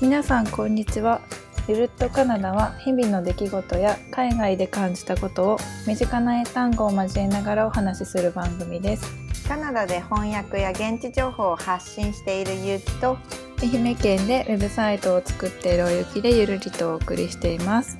[0.00, 1.20] 皆さんこんにちは。
[1.68, 9.04] ゆるっとカナダは日々の出来事や海外で感じたことを身近な英単語を交えながらお話しする番組です。
[9.46, 13.18] カナダで翻訳や現地情報を発信しているゆうきと
[13.62, 17.98] 愛媛県でウェブサイトを作っているおゆきでゆるりとお送りしています。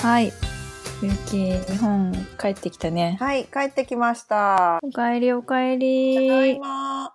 [0.00, 0.32] はい。
[1.02, 3.16] ゆき日本帰ってきたね。
[3.18, 4.80] はい帰ってきました。
[4.82, 7.14] おかえりおかえただいりま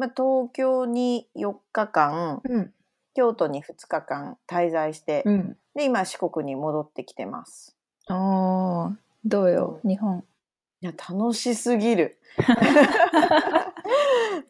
[0.00, 2.72] まあ、東京に4日間うん。
[3.12, 5.56] 京都に2日間滞在して、うん。
[5.74, 7.76] で今四国に戻ってきてます。
[8.08, 8.92] おー
[9.26, 10.24] どうよ日本。
[10.80, 12.18] いや楽しすぎる。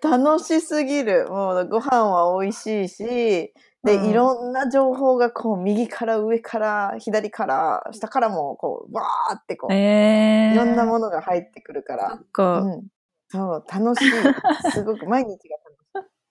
[0.01, 1.27] 楽しすぎる。
[1.29, 4.11] もうご飯は美味しいしで、うん。
[4.11, 12.21] いろんな情報がこう右から上から左から下からもこうバーってこう、えー、いろんなものが入ってくるから。
[12.63, 12.87] うん、
[13.31, 14.71] そう楽しい。
[14.73, 15.81] すごく毎日が楽しい。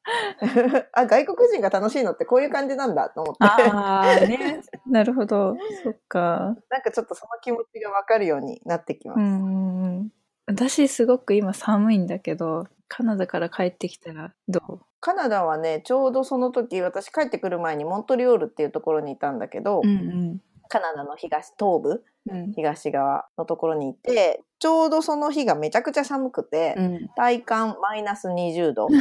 [0.94, 3.46] あ外国人が楽しいのってこういう感じなんだと思って。
[3.46, 4.62] ああね。
[4.88, 5.56] なるほど。
[5.84, 6.56] そっか。
[6.70, 9.20] なんかちょっとその気持ちが分かるようになってきます。
[9.20, 10.12] うん
[10.48, 22.52] 私すごく今寒いんだけどカナダから帰ってきたらどカナダはねちょうどその時私帰ってくる前にモントリオールっていうところにいたんだけど、ううんカナダの東東部うん。
[22.54, 27.10] 東側のところにいてちょうどその日がめちゃくちゃ寒くて、うん。
[27.16, 28.88] 体感マイナス20度。
[28.92, 28.94] 考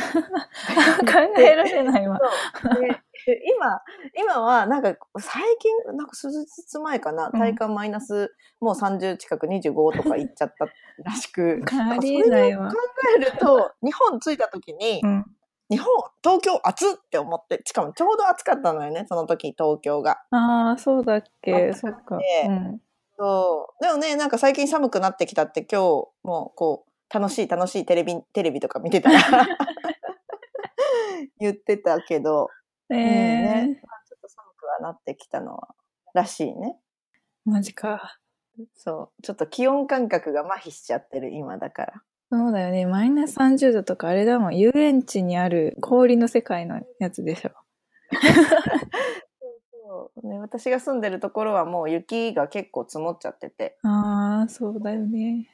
[1.37, 2.19] えられないわ。
[3.27, 3.83] 今
[4.17, 7.39] 今はなんか最近なんか数日前かなうん。
[7.39, 10.67] 体感マイナスもう30近く25とかいっちゃった
[11.03, 12.71] らしく ありえないわ。
[12.71, 12.89] それを考
[13.19, 15.25] えると日本着いた時に、うん
[15.71, 15.87] 日本
[16.23, 20.19] 東京暑っって思ってしかもちょうど暑かったのよねその時東京が。
[20.31, 21.73] ああそうだっけ。
[21.75, 22.17] そっか。
[22.17, 22.81] うん。
[23.19, 23.83] そう。
[23.85, 29.19] でもねなんか最近寒くなってきたって今日もうこう楽しい楽しいテレビテレビとか見てたら
[31.41, 32.49] 言ってたけど、
[32.91, 33.05] えうんー
[33.69, 35.75] ねちょっと寒くはなってきたのは
[36.15, 36.79] らしいね。
[37.45, 38.19] マジか。
[38.75, 39.23] そう。
[39.23, 42.03] ちょっと気温感覚が麻痺しちゃってる今だから。
[42.31, 42.85] そうだよね。
[42.87, 44.57] マイナス30度とかあれだもん。
[44.57, 47.51] 遊園地にある氷の世界のやつでしょ。
[49.89, 53.79] そうね、私が住んでるところはもう雪が結構積もっちゃってて。
[53.83, 55.49] ああそうだよね。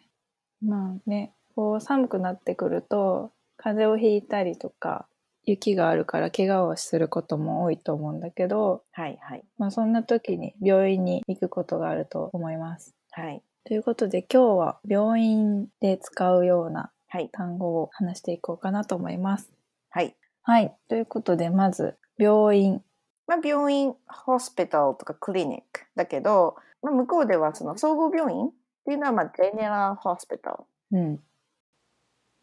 [0.61, 5.07] まあねこう寒くなってくると風邪をひいたりとか
[5.45, 9.45] 雪があるから怪我をすることも多いと思うんだけど、はいはい。
[9.59, 12.97] まあ、そんな時に病院に行くことがあると思います。
[13.13, 19.51] はいということで今日は病院で使うようなはい単語を話していこうかなと思います。
[19.89, 20.15] はい。
[20.43, 20.75] はい。
[20.89, 22.83] ということでまず病院。
[23.27, 28.51] まあ、病院、ホスピタルとかクリニックだけど、まあ、向こうではその総合病院っ
[28.85, 30.51] ていうのはまあジェネラルホスピタ
[30.93, 30.99] ル。
[30.99, 31.21] うん。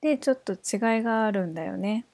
[0.02, 2.08] でちょっと違いがあるんだよね。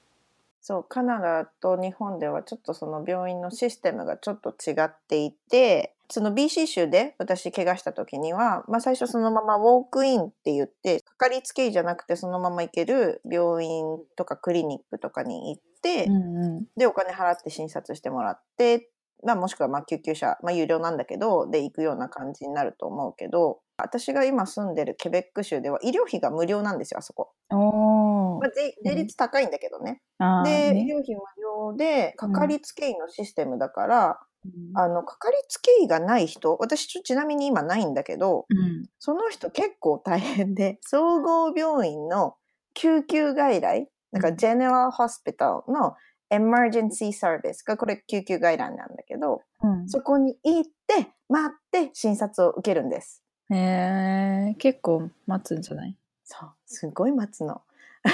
[0.60, 13.84] そうカナダと日本ではちょっとその病院のシステムがちょっと違っていてその BC 州で私怪我した時には、まあ、最初そのままウォークインって言ってかかりつけ医じゃなくてそのまま行ける病院
[14.16, 16.66] とかクリニックとかに行って、うんうん。
[16.76, 18.90] でお金払って診察してもらって、
[19.24, 30.00] まあ、もしくはまあ救急車、まあ、有料なんだけどで行くような感じになると思うけど私が今住んでるケベック州では医療費が無料なんですよあそこ、まあ、税税率高いんだけどね。
[30.18, 30.80] あーで、ね。
[30.82, 34.28] 医療費無料でかかりつけ医のシステムだから、うん
[34.74, 38.84] あのかかりつけ医がない人私ちょちなみに今ないんだけどうん。
[38.98, 42.36] その人結構大変で 総合病院の
[42.74, 44.36] 救急外来なんかうん。
[44.36, 45.96] ジェネラルホスピタルの
[46.30, 49.88] エマージェンシーサービスがこれ救急外来なんだけどうん。
[49.88, 53.22] そこに行って待って診察を受けるんです。
[53.50, 55.96] えー、結構待つんじゃない？
[56.24, 56.50] そう。
[56.66, 57.62] すごい待つの。
[58.06, 58.10] 2,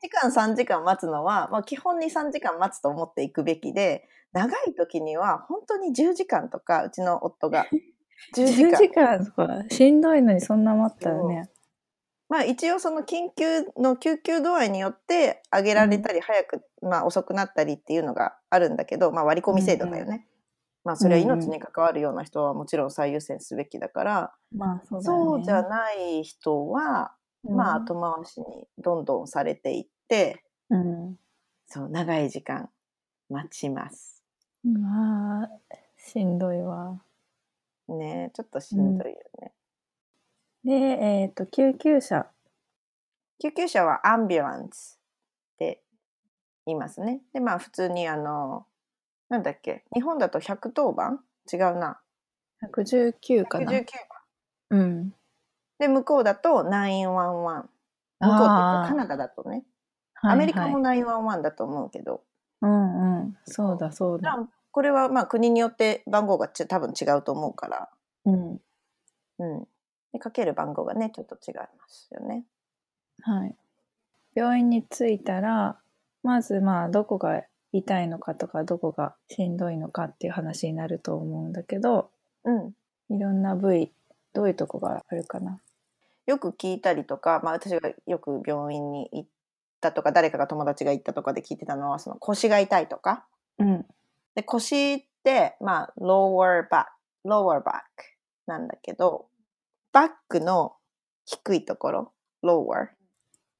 [0.00, 7.66] 時間3時間待つのは、まあ、基本に3時間待つと思っていくべきで長い時には本当に10時間とかうちの夫が
[8.36, 11.50] 10時間10時間とかしんどいのにそんな待ったらね。
[12.30, 20.28] まあ一応その緊急の救急度合いによって上げられたり早く、まあ遅くなったりっていうのがあるんだけど、まあ割り込み制度だよね。
[20.84, 24.32] まあそれは命に関わるような人はもちろん最優先すべきだから。
[25.02, 27.12] そうじゃない人は、
[27.42, 31.16] まあ後回しにどんどんされていって、うん。
[31.66, 32.70] そう長い時間
[33.28, 34.19] 待ちます。
[34.64, 35.50] まあ、
[35.96, 37.00] しんどいわ。
[37.88, 39.52] ねちょっとしんどいよね。
[40.64, 42.26] で、えっ、と、救急車。
[43.40, 45.00] 救急車はアンビュランス
[45.54, 45.82] って
[46.66, 47.22] 言いますね。
[47.32, 48.66] で、まあ普通にあの、
[49.30, 51.20] なんだっけ、日本だと110番？
[51.50, 52.00] 違うな。
[52.62, 53.72] 119かな。
[53.72, 53.84] 119
[54.70, 54.78] う番。
[54.78, 55.14] ん。
[55.78, 57.68] で、向こうだと911。
[58.20, 59.64] 向こうっていうかあーカナダだとね。
[60.22, 62.22] アメリカも911だと思うけど。
[62.62, 64.38] うんうんうん、そうだそうだ。
[64.72, 67.88] これはまあ国によって番号がち多分違うと思うから、
[68.26, 68.60] うん。
[69.38, 69.68] うん。
[70.12, 72.44] で、かける番号がね、ちょっと違いますよね。
[73.22, 73.54] はい。
[74.34, 75.78] 病院に着いたら、
[76.22, 77.42] まずまあどこが
[77.72, 82.10] 痛いのかとかどこがしんどいのかっていう話になると思うんだけど、
[82.44, 82.72] うん。
[83.08, 83.92] いろんな部位、
[84.32, 85.60] どういうとこがあるかな？
[86.26, 89.28] よく聞いたりとか、まあ私がよく病院に行っ
[89.80, 93.26] たとか、誰かが友達が行ったとかで聞いてたのは、その腰が痛いとか。
[93.58, 93.86] うん。
[94.34, 96.86] で、腰って、まあ、lower back、
[97.26, 97.82] lower back
[98.46, 99.26] なんだけど、
[99.92, 100.76] バックの
[101.26, 102.12] 低いところ、
[102.44, 102.88] lower。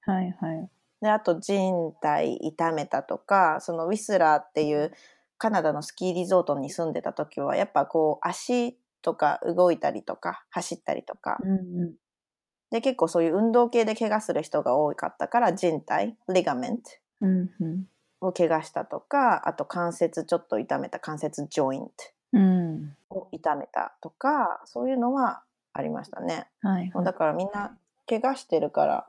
[0.02, 0.70] はいはい。
[1.00, 4.92] で、あと人体痛めたとか、そのウィスラーっていう
[5.38, 11.94] カナダのスキーリゾートに住んでた時は、やっぱこう足とか動いたりとか走ったりとか、うんうん。
[12.70, 16.90] で、結構そういう運動系で怪我する人が多かったから人体、リガメント。
[18.20, 21.90] を怪我したとか、あと関節ちょっと痛めた関節ジョイント
[22.32, 22.96] うん。
[23.10, 26.46] を痛めたとか、そういうのはありましたね。
[26.62, 27.04] はい、はい。
[27.04, 27.76] だからみんな
[28.08, 29.06] 怪我してるから、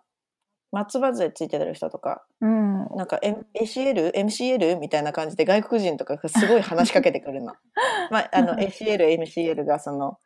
[0.71, 2.87] 松葉杖ついてる人とか、うん。
[2.95, 4.13] なんか、M、ACL?
[4.13, 4.79] MCL?
[4.79, 7.53] みたいな感じで外国人とかがすごい話しかけてくるの。
[8.09, 10.17] まあ、あの ACL、MCL がその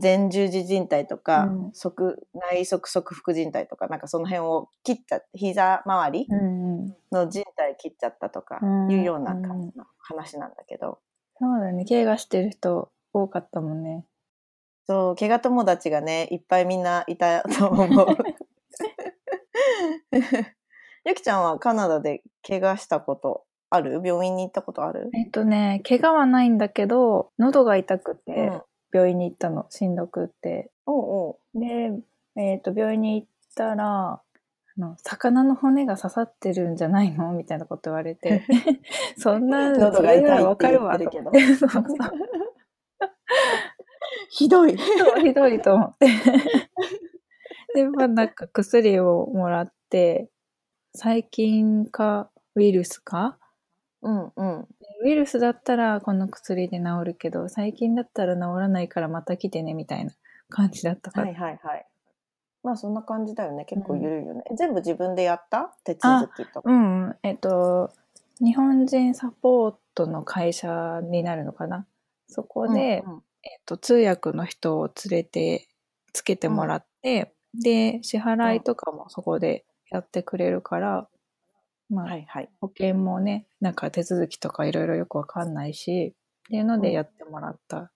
[0.00, 2.16] 前十字靭帯とか、うん側
[2.50, 6.26] 内側側副靭帯とか、なんかその辺を切っちゃ膝周り。
[7.12, 10.98] の靭帯切っちゃったとかうんいうような感じの話なんだけど、
[11.38, 11.84] そうだね。
[11.84, 14.04] 怪我してる人多かったもんね。
[14.86, 18.06] そう、怪我友達がね、いっぱいみんないたと思う。
[21.06, 24.00] ゆきちゃんはカナダで怪我したことある？
[24.04, 25.10] 病院に行ったことある？
[25.14, 28.62] えっとね、怪我はないんだけど、喉が痛くうてん。
[28.94, 29.66] 病院に行ったの。
[29.70, 30.70] しんどくって。
[30.86, 31.60] おうおう。
[31.60, 31.90] で、
[32.36, 34.22] えっ、と、病院に行ったら、あ
[34.78, 37.32] の、魚の骨が刺さってるんじゃないの？
[37.32, 38.44] みたいなこと言われて。
[39.18, 41.32] そんな、喉が痛いわかるわけど。
[44.30, 44.76] ひどい。
[44.76, 46.06] ひどいと思って。
[47.74, 50.30] で、まあなんか薬をもらって、
[50.94, 53.38] 細菌かウイルスか？
[54.02, 54.68] うんうん。
[55.04, 60.12] ウイルスだったらこの薬で治るけど、細菌だったら治らないからまた来てねみたいな
[60.48, 61.26] 感じだったから。
[61.26, 61.86] はいはいはい。
[62.62, 63.66] まあそんな感じだよね。
[63.66, 64.44] 結構ゆるいよね。
[64.56, 66.70] 全部自分でやった手続きとか。
[66.70, 67.16] うんうん。
[67.22, 67.92] えっと、
[68.40, 71.86] 日本人サポートの会社になるのかな。
[72.26, 75.68] そこで、うんうんえっと、通訳の人を連れて
[76.14, 81.08] つけてもらって、で、支払いとかもそこでやってくれるから、
[81.94, 82.48] まあ、はいはい。
[82.60, 86.14] 保険もね、なんか手続きとかいろいろよくわかんないし、
[86.46, 87.90] っていうのでやってもらった。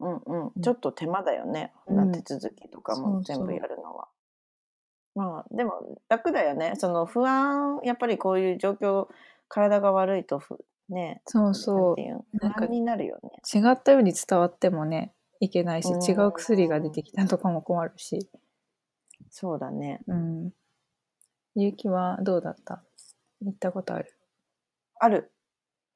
[0.00, 0.58] うんうんう。
[0.58, 1.72] んちょっと手間だよね。
[1.86, 4.08] うん手続きとかもそうそう全部やるのは。
[5.14, 6.74] まあでも楽だよね。
[6.76, 9.08] その不安、やっぱりこういう状況、
[9.48, 10.58] 体が悪いとふ
[10.88, 13.30] ね、そうそうなになるよね。
[13.54, 18.28] 違ったように伝わってもね、いけないし、うん違う薬が出てきたとかも困るし。
[19.30, 20.00] そうだね。
[20.06, 20.50] うん。
[21.54, 22.82] ゆうきはどうだった？
[23.44, 24.14] 行ったことある？
[24.98, 25.32] ある。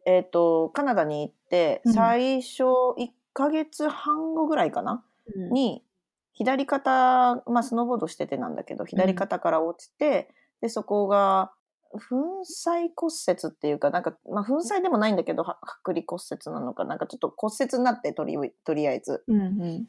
[0.07, 2.63] えっ、と、カナダに行って、うん最初
[2.99, 5.05] 1ヶ月半後ぐらいかな、
[5.53, 5.85] に、
[6.33, 11.53] 左肩、まあスノーボードしててなんだけど、左肩から落ちて、で、そこが、
[11.93, 19.25] 粉砕骨折っていうか、なんか、まあ粉砕でもないんだけど、は剥離骨折なのか、なんかちょっと骨折になって、とりとりあえず。
[19.29, 19.87] うんうん。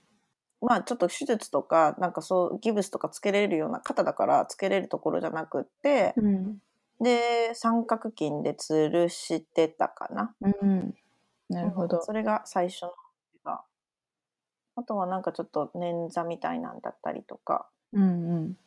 [0.62, 6.58] まあちょっと手術とか、なんかそう、ギブスとかつけれるような肩だからつけれるところじゃなくって、うん。
[7.00, 10.34] で、三角筋で吊るしてたかな。
[10.42, 10.96] うん。
[11.50, 12.01] なるほど。
[12.01, 12.92] それが最初の
[13.44, 13.62] が。
[14.75, 17.68] あとはなんかちょっと捻挫みたいなんだったりとか。
[17.94, 18.58] うんうん。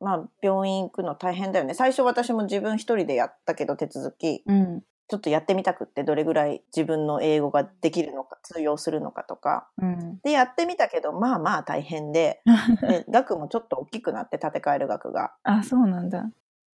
[0.00, 1.74] まあ病院行くの大変だよね。
[1.74, 4.42] 最初私も自分一人でやったけど手続き。
[4.46, 4.82] うん。
[5.06, 9.68] ちょっとやってみたくってどれぐらい自分の英語ができるのか通用するのかとか。
[9.80, 10.18] うん。
[10.22, 12.42] でやってみたけどまあまあ大変で。
[12.82, 15.34] で額もちょっと大きくなって建て替える額が。
[15.42, 16.30] あ、そうなんだ。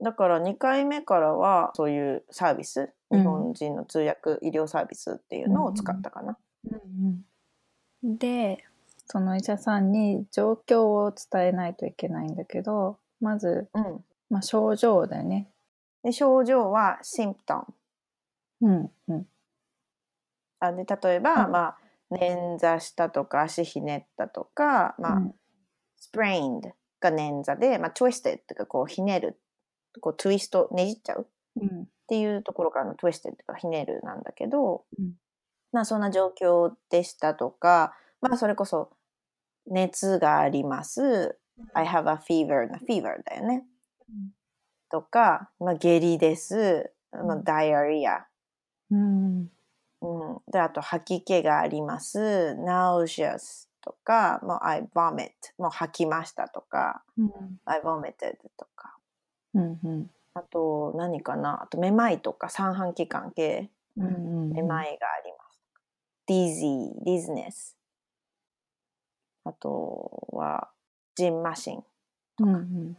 [0.02, 6.36] だから2回目からはそういうサービス、うん日本人の通訳医療サービスっていうのを使ったかな。
[6.68, 7.24] うん
[8.02, 8.18] うん。
[8.18, 8.64] で、
[9.06, 14.04] その医者さんに状況を伝えないといけないんだけど、まず、うん。
[14.28, 15.48] まあ、症状だよね。
[16.02, 17.64] で症状はシンプト
[18.60, 18.68] ム。
[18.68, 19.26] うんうん。
[20.58, 21.78] あで例えば、うんまあ、
[22.10, 25.34] 捻挫したとか足ひねったとか、まあうん
[25.98, 29.40] sprained が捻挫で、まあ、twisted とかこうひねる
[30.00, 31.22] こうツイストねじっちゃう？
[31.22, 31.88] っうん。
[32.08, 35.12] ていうところからの twisted とかひねるなんだけど、うん。
[35.72, 38.90] まあそんな状況でしたとかまあそれこそ
[39.66, 41.38] 熱があります、
[41.74, 43.64] I have a fever な fever だよね、
[44.08, 44.30] うん。
[44.90, 47.44] とか、まあ、下痢です、まあ、うん。
[47.44, 48.26] ダイアリア
[48.90, 49.50] うん。
[50.02, 52.56] うん、で、あと吐き気があります。
[52.60, 57.60] nauseous とか、もう I vomit もう吐きましたとか、うん。
[57.64, 58.95] I vomited とか。
[59.56, 59.80] うん。
[59.84, 60.10] うん。
[60.34, 61.62] あと何かな？
[61.64, 64.50] あとめまいとか三半規管系うん。
[64.52, 65.60] めまいがあります。
[66.28, 67.72] dizzy, dizziness
[69.44, 70.68] あとは
[71.14, 71.84] ジンマシン
[72.40, 72.54] うん。
[72.54, 72.96] うん。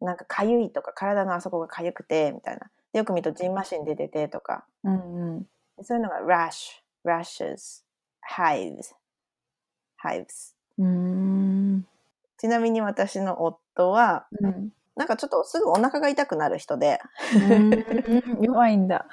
[0.00, 5.36] なんかかゆいとか体のあそこがかゆくてみたいなでよく見るとジンマシン出ててとかうん。
[5.36, 5.46] うん。
[5.82, 7.82] そういうのが rash, rashes,
[8.36, 8.94] hives,
[10.02, 11.86] hives うん。
[12.38, 14.72] ちなみに私の夫はうん。
[14.96, 17.00] なんかちょっとすぐお腹が痛くなる人で、
[18.40, 19.06] 弱いんだ。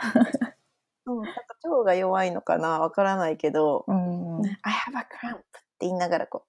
[1.05, 4.41] うん、なんか腸が弱いのかなわからないけど、うん。
[4.41, 6.45] I have a cramp って言いながらこ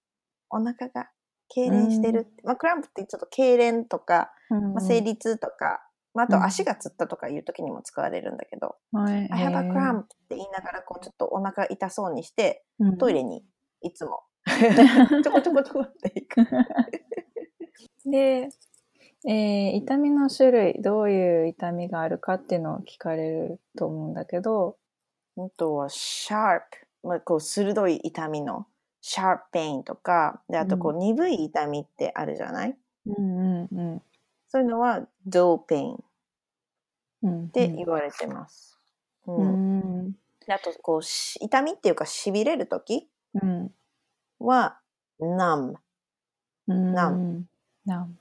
[0.51, 1.11] うお腹が
[1.57, 5.81] 痙攣してるって、まあクランプってちょっと痙攣とか、まあ、生理痛とか、
[6.15, 9.29] まあ、あと足がつったとかいう時にも使われるんだけど、はい。
[9.33, 12.99] I have a cramp って言いながらこうちょっとお腹痛そうにしてうん。
[12.99, 13.45] トイレに
[13.83, 14.23] いつも。
[15.23, 16.47] ちょこちょこちょこって行く。
[18.11, 18.49] で、
[19.27, 24.79] えー痛みの種類、どういう痛みがあるかっていうのを聞かれると思うんだけど、
[25.39, 26.63] あとは sharp、
[27.03, 28.67] まあ、こう鋭い痛みの
[29.03, 34.03] sharp pain とかであとこう鈍い痛みってあるじゃない、うんうんうん。
[34.49, 35.99] そういうのは dull pain っ
[37.23, 38.79] うん、て言われてます。
[39.27, 40.15] ううんん。
[40.47, 43.75] であとこうし痛みっていうかしびれる時うん。
[44.41, 44.81] は
[46.67, 46.93] うん。
[46.95, 47.47] なん
[47.85, 48.19] なん。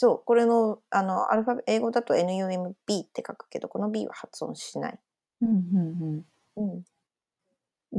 [0.00, 2.74] そうこれのあのアルファベ英語だと NUMB っ
[3.04, 4.98] て書くけどこの B は発音しない。
[5.42, 6.24] うんうん
[6.56, 6.84] うん、うん。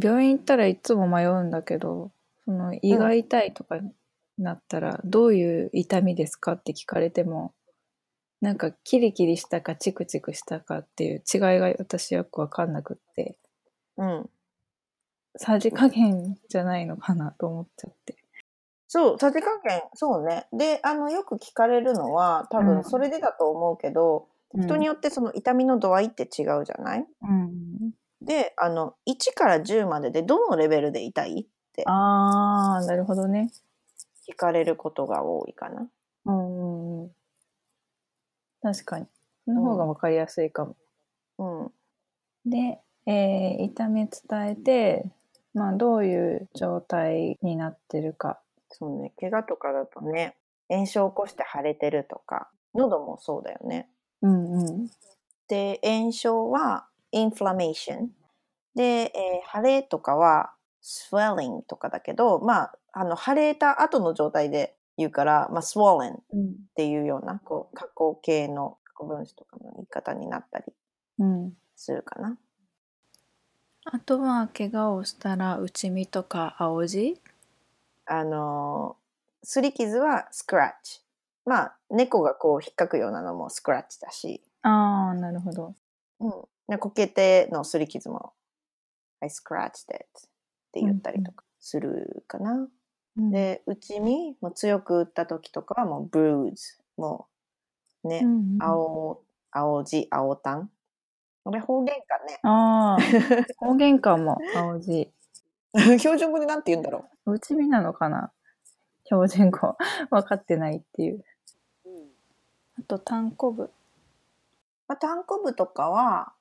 [0.01, 2.13] 病院行ったらいつも迷うんだけど、
[2.45, 3.91] その胃が痛いとかに
[4.37, 7.53] なったら、どういう痛みですかって聞かれても、
[8.39, 13.35] なんかキリキリしたかチクチクしたかっていう違いが私よくわかんなくって、
[13.97, 14.29] うん、
[15.35, 18.18] さじ加減じゃないのかなと思っちゃって。
[18.91, 27.05] そうさじ加減そうねであのよく聞かれるのは多うん分それでだと思うけど、人によってその痛みの度合いって違うじゃない？
[27.21, 27.91] うん。
[28.21, 31.41] であの1から10まででどのレベルで痛い？
[31.41, 33.51] ってああ、なるほどね。
[34.27, 35.87] 聞かれることが多いかな。
[36.25, 37.11] うんうんうん。
[38.61, 39.05] 確かに。
[39.45, 40.75] その方がわかりやすいかも。
[41.37, 41.71] うん
[42.45, 45.05] で、えー痛み伝えて、
[45.53, 48.39] まあ、どういう状態になってるか。
[48.69, 50.35] そうね怪我とかだとね
[50.69, 53.89] 炎症を起こして腫れてるとか喉もそうだよね。
[54.21, 54.89] うんうん。
[55.47, 58.07] で炎症は inflammation
[58.75, 66.55] で、えー腫れとかは swelling とかだけどまああの腫れた後の状態で言うから、まあ、swollen っうん。
[66.75, 70.65] ていうようなこう加工系の過去分詞とかの言い方になったり
[71.19, 71.53] うん。
[71.75, 72.37] するかな。
[73.85, 77.19] あとは、怪我をしたら、内身とか青じ
[78.11, 81.01] あのー、すり傷はスクラッチ。
[81.45, 85.75] まあ、猫がこう引っかくようなのもスクラッチだし、ああ、なるほど。
[86.19, 86.31] うん。
[86.67, 88.33] でこけてのすり傷も、
[89.21, 90.07] I scratched it っ
[90.73, 92.67] て言ったりとかするかな。
[93.17, 96.79] うん、で、内身も強く打った時とかはもう bruise。
[96.97, 97.27] も
[98.03, 100.71] うね、うんうん、青、青字、青タン。
[101.43, 102.39] これ方言かね。
[102.43, 105.11] ああ、方言かも、青じ。
[105.99, 108.31] 標準語でなんて言うんだろ内身なのかな？
[109.05, 109.75] 標準語。
[110.09, 111.23] 分かってないっていう。
[111.85, 111.89] う。
[112.79, 113.71] あと、単行部。
[114.87, 116.33] まあ、単行部とかは、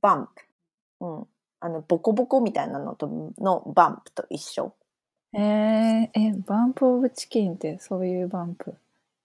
[0.00, 1.04] バンプ。
[1.04, 1.28] うん。
[1.60, 4.72] あの、ボコボコみたいなのと、のバンプと一緒。
[5.34, 8.74] えー、え、バンプオブチキンってそういうバンプ？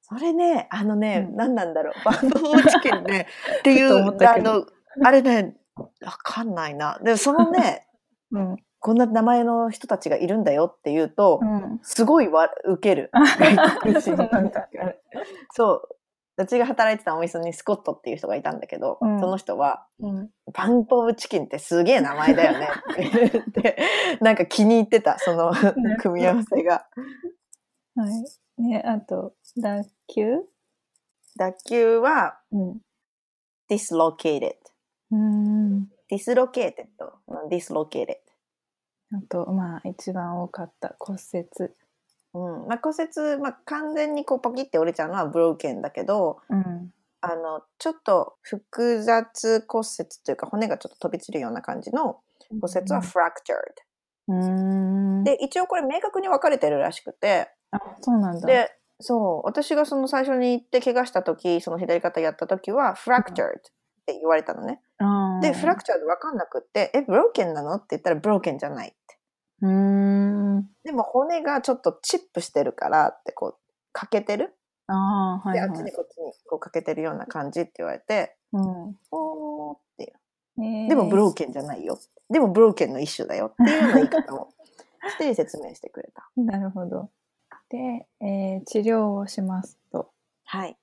[0.01, 1.93] それね、あのね、うん何なんだろう？
[2.03, 3.27] バンプオブチキンね、
[3.59, 4.65] っていう、あの、
[5.01, 7.00] あれね、わかんないな。
[7.01, 7.88] でもそのね、
[8.31, 8.57] うん。
[8.84, 11.80] こんな名前の人たちがいるんだよって言うと、うん。
[11.84, 13.10] すごいわ受ける。
[13.13, 14.18] 外国人
[15.54, 15.82] そう。
[16.36, 20.30] 私が働いてたお店にスコットっていう人がいたんだけど、うんその人は、うん。
[20.52, 22.70] バンプオブチキンってすげえ名前だよね
[23.50, 23.78] って
[24.20, 25.54] なんか気に入ってた、その
[26.00, 26.86] 組み合わせが。
[27.96, 28.06] は
[28.58, 28.62] い。
[28.63, 30.44] ね、あと、脱臼？
[31.38, 32.82] 脱臼はうん。
[33.72, 34.56] dislocated。
[35.10, 35.88] うん。
[36.12, 36.74] dislocated。
[37.50, 38.18] dislocated。
[39.13, 41.48] あと、まあ、一番多かった骨折。
[42.34, 42.67] うん。
[42.67, 46.91] まあ骨折、まあ完全にこうパキって折れちゃうのは broken だけど、うん。
[47.22, 52.20] あの、ちょっと複雑骨折というか骨がちょっと飛び散るような感じの
[52.60, 53.34] 骨折は fractured。
[54.27, 55.24] うん。
[55.24, 58.48] で、一応これ明確に分かれてるらしくて、あ、そうなんだ。
[58.48, 63.62] で、そう、私がその最初に行って怪我した時、その左肩やった時は fractured っ
[64.05, 64.82] て言われたのね。
[64.98, 67.75] あーで、フラクチャーで分かんなくって、え、ブローケンなの？
[67.75, 69.17] って言ったらブローケンじゃないって。
[69.62, 70.69] うーん。
[70.83, 73.55] でも骨がちょっとチップしてるからってこう、
[73.91, 74.55] 欠けてる？
[74.88, 75.69] ああ、はいで、はい。
[75.69, 80.13] あっちにこっちにこう欠けてるような感じって言われて、うんおーっていう。
[80.59, 82.00] えーでもブローケンじゃないよ。
[82.29, 84.50] でもブローケンの一種だよっていうような言い方を
[85.09, 86.29] して説明してくれた。
[86.35, 87.09] なるほど。
[87.69, 90.12] で、えー治療をしますと。
[90.45, 90.77] はい。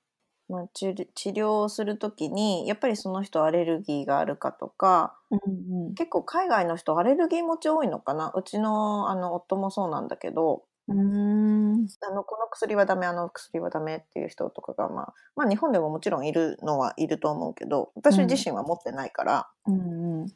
[0.51, 5.39] まあ、治療治療をするときに、やっぱりその人アレルギーがあるかとか、うん
[5.87, 5.93] うん。
[5.95, 8.31] 結構海外の人アレルギー持ち多いのかな？
[8.35, 11.87] うちのあの夫もそうなんだけど、うーん。
[12.01, 20.27] あのこの薬はダメあの薬はダメっていう人とかが、まあ、まあ日本でももちろんいるのはいると思うけど私自身は持ってないから、うんうん。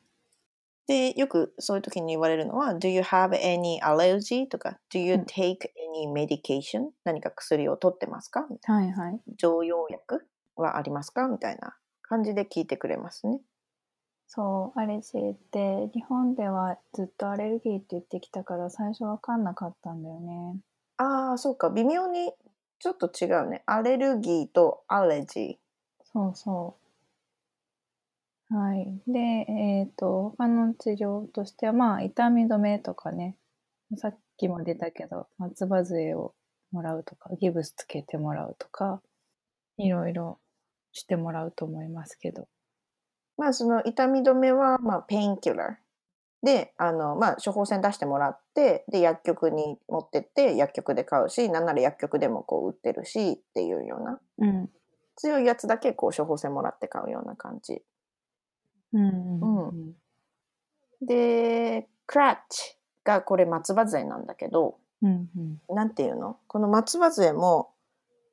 [0.88, 5.58] でよくそういう時に言われるのは「Do you have any allergy?」とか「Do you うん take
[5.96, 8.48] any medication?」何か薬を取ってますか？
[8.64, 9.20] はいはい。
[9.38, 11.28] 常用薬はありますか？
[11.28, 13.42] みたいな感じで聞いてくれますね。
[14.28, 20.60] そう、アレルギーって日本ではずっとアレルギーって言ってきたから最初わかんなかったんだよね。
[20.98, 22.34] ああそうか微妙に
[22.80, 23.64] ちょっと違うね。
[23.66, 25.60] アレルギーとアレジ
[26.04, 26.85] そうそう。
[28.50, 29.02] はい。
[29.08, 33.36] で、えっ、と、他の治療としては、まあ、痛み止めとかね、
[33.98, 36.34] さっきも出たけど、松葉杖を
[36.72, 39.02] もらうとか、ギブスつけてもらうとか、
[39.78, 40.40] いろいろ
[40.92, 42.48] してもらうと思いますけど。
[43.38, 54.70] まあその痛み止めはまあ painkiller であのまあ処方箋出してもらってで薬局に持ってって薬局で買うしなんなら薬局でもこう売ってるしっていうようなうん。
[55.18, 57.82] 強いやつだけこう処方箋もらって買うような感じ
[59.00, 59.02] う
[59.76, 59.96] ん。
[61.02, 65.30] でクラッチがこれ松葉杖なんだけどうん
[65.70, 65.76] うん。
[65.76, 66.38] なんていうの？
[66.48, 67.70] この松葉杖も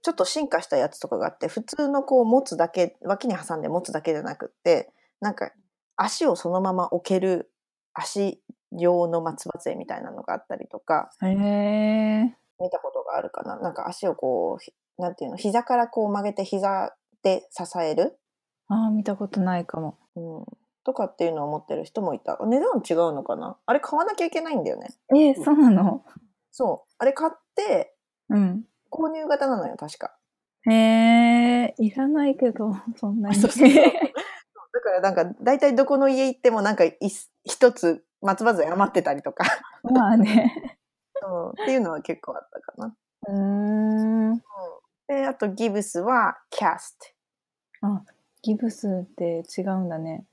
[0.02, 5.52] ちょっと進化したやつとかがあって普通のこう持つだけ脇に挟んで持つだけじゃなくってなんか
[5.96, 7.50] 足をそのまま置ける
[7.92, 8.40] 足
[8.72, 12.34] 用の松葉杖みたいなのがあったりとかへえ。
[12.60, 13.58] 見たことがあるかな？
[13.58, 15.36] なんか足をこうひなんていうの？
[15.36, 18.18] 膝からこう曲げて膝で支える、
[18.72, 19.98] ああ、見たことないかも。
[20.16, 20.44] うん、
[20.84, 23.56] とかっていうのを持ってる人もいた値段違うのかな？
[23.66, 26.04] あれ買わなきゃいけないんだよねえー、そうなの？
[26.50, 27.94] そうあれ買って
[28.28, 28.64] うん。
[28.90, 30.14] 購入型なのよ確か
[30.68, 33.36] へえ、いらないけど、 そんなに。
[33.36, 33.82] そうそうそう
[34.74, 36.96] だからなんか大体どこの家行ってもなんかい
[37.44, 39.44] 一つ松葉杖余ってたりとか、
[39.82, 40.78] まあね。
[41.24, 42.96] うん、っていうのは結構あったかな。
[43.28, 44.42] うーん。
[45.08, 46.96] で、あとギブスはキャス
[47.80, 47.86] ト。
[47.86, 48.02] あ、
[48.42, 50.24] ギブスって違うんだね。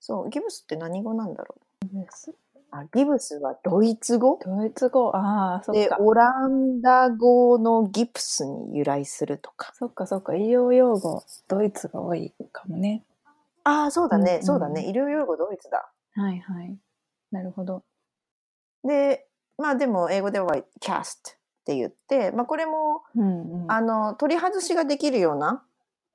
[0.00, 2.30] そう、ギブスって何語なんだろギブス？
[2.30, 2.34] う
[2.70, 4.38] あギブスはドイツ語？
[4.44, 5.96] ドイツ語、ああ、そっで、か。
[5.98, 9.72] オランダ語のギプスに由来するとか。
[9.74, 13.04] そっかそっか、医療用語、ドイツが多いかもね。
[13.64, 14.86] ああ、そうだね、うんうんそうだね。
[14.86, 15.90] 医療用語ドイツだ。
[16.14, 16.76] はいはい。
[17.30, 17.82] なるほど。
[18.84, 21.34] で、まあでも英語ではキャストっ
[21.64, 23.72] て言って、まあこれも、うんうん。
[23.72, 25.64] あの、取り外しができるような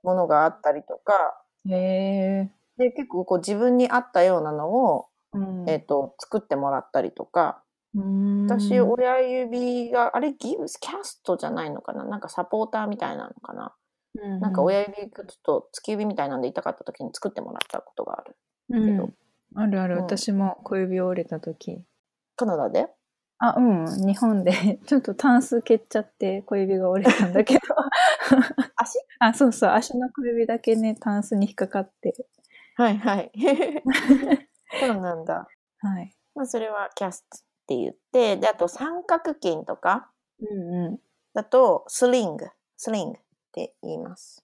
[0.03, 2.51] ものがあったりとか、へえ。
[2.77, 5.69] で、結構こう自分に合ったようなのを、うん。
[5.69, 7.63] えっ、と、作ってもらったりとか、
[7.95, 8.45] うーん。
[8.49, 12.03] 私、親指が、あれ、ギブス、キャストじゃないのかな？
[12.03, 13.73] なんかサポーターみたいなのかな、
[14.15, 18.35] うんなんか親指がちょっと突き指みたいなんで痛かった時に作ってもらったことがある。
[18.69, 18.85] うん。
[18.85, 19.09] けど
[19.55, 20.01] あるある、うん。
[20.03, 21.83] 私も小指折れた時。
[22.35, 22.87] カナダで？
[23.45, 24.53] あ、うん、日本で
[24.87, 27.59] ちょっとタンス蹴っちゃって小指が折れたんだけど。
[28.77, 28.99] 足？
[29.19, 32.15] あ、そうそう、足の小指だけね、タンスに引っかかって。
[32.75, 33.31] はいはい。
[34.79, 35.49] そうなんだ。
[35.79, 36.15] はい。
[36.35, 40.99] まあ、それはキャストって言って、で、あと三角筋とかうんうん。
[41.33, 44.41] だと、スリング、スリングって言います。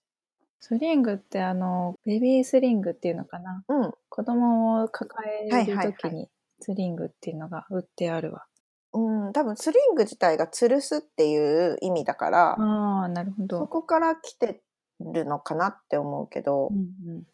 [0.60, 3.64] スリングってあの、ベビースリングっていうのかな。
[3.70, 3.94] うん。
[4.10, 8.46] 子供を抱える時にスリングっていうのが売ってあるわ。
[8.94, 13.68] うん、多分スリング自体が吊るすっていう意味だから、ああ、なるほそど。
[13.68, 14.64] こから来て
[15.00, 17.26] るのかなって思うけどう、ん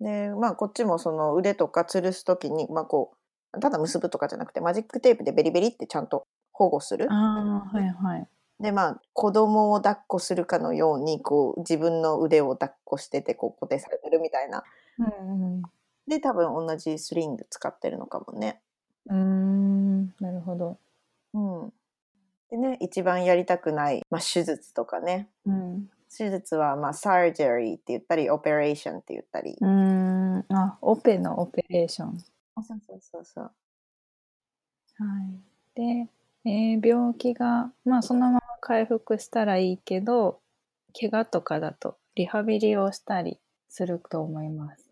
[0.00, 3.12] で、まあこっちもその腕とか吊るすときに、まあこ
[3.54, 7.16] う、ただ結ぶとかじゃなくてマジックテープでベリベリってちゃんと保護するうん、。
[7.16, 8.28] ああ、はいはい。
[8.60, 14.64] で、まあ子供を抱っこするかのように、こう自分の腕を抱っこしててこう固定されてるみたいな。
[14.98, 15.70] うん
[16.08, 18.62] で、多分同じスリング使ってるのかもね。
[19.06, 19.16] うん。
[19.16, 20.78] うーん、なるほど。
[21.34, 21.72] うん。
[22.50, 25.28] でね、一番やりたくない、まあ手術とかね。
[25.44, 25.90] うん。
[26.16, 29.56] 手術はまあサージェリーって言ったり、オペレーションって言ったり。
[29.60, 32.18] うーん、あ、オペのオペレーション。
[32.54, 33.44] あそうそうそうそう。
[33.44, 33.52] は
[35.74, 35.74] い。
[35.74, 36.08] で、
[36.44, 40.40] えー病気が、まあそのまま回復したらいいけど、
[40.98, 44.88] 怪我とかだとリハビリをしたりすると思います。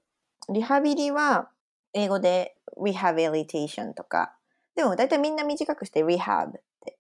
[0.53, 1.49] リハビリは、
[1.94, 4.37] 英語で rehabilitation とか。
[4.77, 6.53] でも大体みんな短くして rehab っ
[6.85, 6.99] て。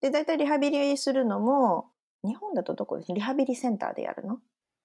[0.00, 1.86] で、大体リハビリするのも、
[2.24, 4.38] 日本だとどこでリハビリセンターでやるの？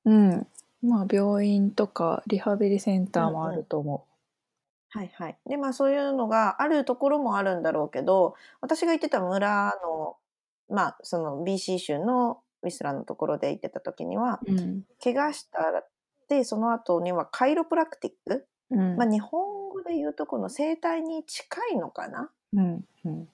[0.06, 0.48] うん。
[0.82, 4.06] まあ病院とかリハビリセンターもあると思
[4.90, 5.38] はいはい。
[5.46, 10.16] で、まあそういうのがあるところもあるんだろうけど、私が行ってた村の、
[10.70, 14.52] まあその BC 州のウィスラーのところで行ってた時には、う。
[14.52, 14.84] うん。
[15.04, 15.84] 怪我したら、
[16.30, 18.48] で、その後にはカイロプラクティック。
[18.72, 18.96] うん。
[18.98, 22.30] まあ日本語で言うとこの整体に近いのかな？
[22.54, 22.86] うん。
[23.06, 23.30] うん。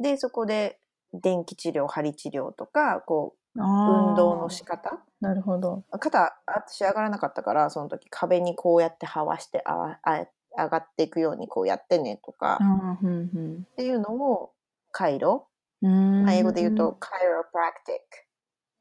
[0.00, 0.78] で、そこで
[1.12, 5.02] 電気治療、針治療とか、こう、運動の仕方？
[5.20, 5.82] なるほど。
[5.98, 10.24] 肩、私上がらなかったから、その時壁にこうやって這わしてあわあ
[10.56, 14.52] 上がっていくようにこうやってねとか、ああ、うんっていうのを
[14.92, 15.48] カイロ、
[15.82, 16.22] うん。
[16.24, 17.98] まあ、英語で言うと、カイロプラクティッ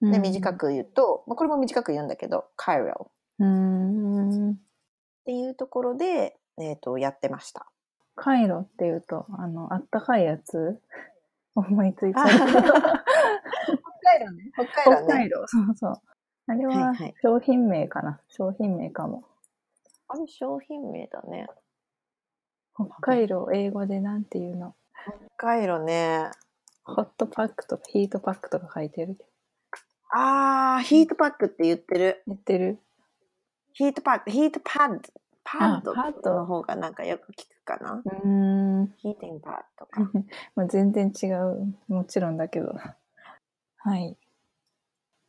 [0.08, 0.12] ク。
[0.12, 0.58] で、短く。
[0.68, 4.60] く言うと、まあ、これも短く言うんだけど、カイロうん。
[5.22, 7.68] っていうところで、えっ、と、やってました。
[8.16, 10.82] カイロっていうと、あの、あったかいやつ？
[11.56, 12.28] 思いついちゃあう。
[12.28, 14.52] 北海道ね。
[14.54, 15.08] 北海道ね。
[15.08, 15.48] 北海道。
[15.48, 16.02] そうそう。
[16.48, 18.20] あれははいはい商品名かな。
[18.28, 19.24] 商品名かも。
[20.08, 21.48] あれ商品名だね。
[22.74, 24.76] 北海道、英語でなんていうの？
[25.38, 26.32] 北海道ね。
[26.84, 29.18] ホットパックとかヒートパックとか書いてる。
[30.12, 32.24] あー、ヒートパックって言ってる。
[32.26, 32.80] 言ってる
[33.80, 38.02] heat pack、heat pad。pad あ pad の方がなんかよく聞くかな。
[38.04, 38.94] うーん。
[38.98, 40.02] heating padとか。
[40.54, 41.74] まあ、全然違う。
[41.88, 42.76] もちろんだけど。
[43.78, 44.18] はい。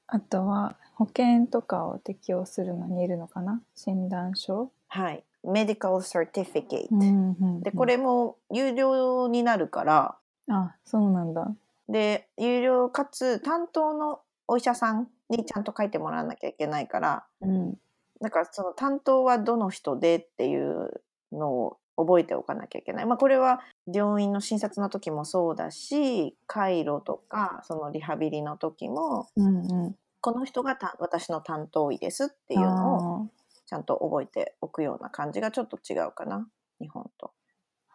[0.09, 3.63] あとは、保険とかを適用するのにいるのかな？
[3.77, 5.23] 診断書、はい。
[5.45, 6.89] medical certificate。
[6.91, 10.17] うんうんで、これも有料になるから、
[10.49, 11.55] あ、そうなんだ。
[11.89, 17.79] で、有料かつ担当のお医者さんにちゃんと書いてもらわなきゃいけないから、うん。
[18.21, 21.03] だからその担当はどの人でっていう
[21.33, 23.07] のを覚えておかなきゃいけない。
[23.07, 23.61] まあこれは
[23.93, 29.97] 病院の診察の時もそうだし、回路とかそのリハビリの時も、うんうん。
[30.21, 33.29] この人がた私の担当医ですっていうのをあ
[33.67, 36.47] ちゃんと覚えておくような感じがちょっと違うかな、
[36.81, 37.33] 日本と。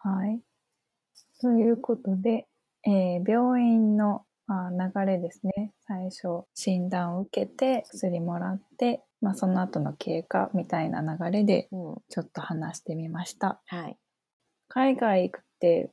[0.04, 0.40] ーはい。
[1.40, 2.48] ということで、
[2.84, 5.72] えー病院のあ流れですね。
[5.80, 11.94] 最初、診断を受けて、薬もらって、まあ、その後の経過みたいな流れで、うん。
[12.08, 13.60] ちょっと話してみました。
[13.66, 13.96] はい。
[14.68, 15.90] 海外行くって、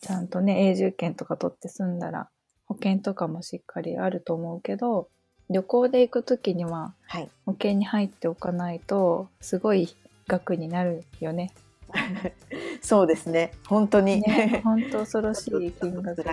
[0.00, 2.28] ちゃんとね、永住権とか取って住んだら、
[2.66, 5.08] 保険とかもしっかりあると思うけど、
[5.50, 7.28] 旅行で行くときにははい。
[7.44, 9.94] 保険に入っておかないと、すごい
[10.26, 11.52] 額になるよね。
[12.80, 13.52] そうですね。
[13.66, 14.20] 本当に。
[14.22, 16.24] ね、本当恐ろしい金額に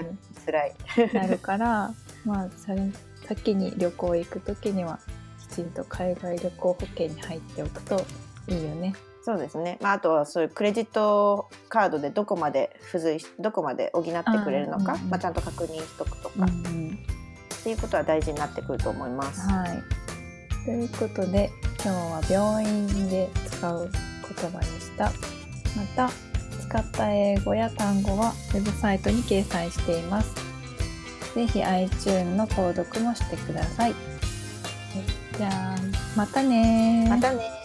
[0.46, 0.74] 辛い。
[1.14, 1.94] なるから、
[2.26, 2.50] まあ、
[3.26, 5.21] 先に旅行行くときには、き
[5.52, 8.06] ちんと海外旅行保険に入っておくと
[8.48, 8.94] いいよね。
[9.24, 9.78] そうですね。
[9.82, 17.00] まあ、あとはそういうクレジットカードでどこまで付随し、どこまで補ってくれるのか、うんうんまあ、ちゃんと確認しとくとか、うんうっん
[17.64, 19.48] ていうことは大事になってくると思います。
[19.48, 20.02] はい。
[20.66, 21.50] ということで
[21.84, 25.06] 今日は病院で使う言葉でした。
[25.06, 25.12] ま
[25.96, 26.10] た
[26.60, 30.34] 使った英語や単語はウェブサイトに掲載しています。
[31.36, 33.94] ぜひ iTunes の購読もしてください。
[35.38, 35.76] じゃあ
[36.16, 37.62] またねまたね。